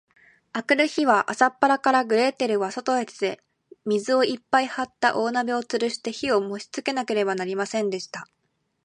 [0.51, 3.43] あくる日は、朝っぱらから、グレーテルはそとへ出て、
[3.85, 8.25] 水をいっぱいはった大鍋をつるして、火をもしつけなければなりませんでした。